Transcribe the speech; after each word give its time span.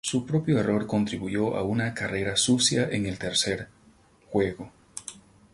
Su 0.03 0.25
propio 0.25 0.57
error 0.57 0.87
contribuyó 0.87 1.55
a 1.55 1.61
una 1.61 1.93
carrera 1.93 2.35
sucia 2.35 2.89
en 2.91 3.05
el 3.05 3.19
tercer 3.19 3.67
juego. 4.31 4.71